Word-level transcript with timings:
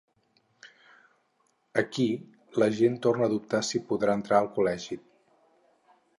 Aquí 1.81 2.07
l’agent 2.57 2.99
torna 3.07 3.27
a 3.29 3.33
dubtar 3.35 3.63
si 3.69 3.83
podrà 3.93 4.19
entrar 4.23 4.41
al 4.43 4.53
col·legi. 4.59 5.01